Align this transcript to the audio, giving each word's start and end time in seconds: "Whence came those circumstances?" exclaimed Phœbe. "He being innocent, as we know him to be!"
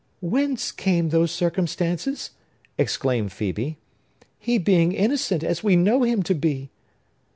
"Whence 0.19 0.71
came 0.71 1.09
those 1.09 1.29
circumstances?" 1.29 2.31
exclaimed 2.75 3.29
Phœbe. 3.29 3.75
"He 4.39 4.57
being 4.57 4.93
innocent, 4.93 5.43
as 5.43 5.63
we 5.63 5.75
know 5.75 6.01
him 6.01 6.23
to 6.23 6.33
be!" 6.33 6.71